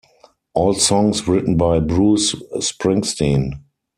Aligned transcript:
All 0.55 0.73
songs 0.73 1.27
written 1.27 1.57
by 1.57 1.79
Bruce 1.79 2.33
Springsteen. 2.55 3.59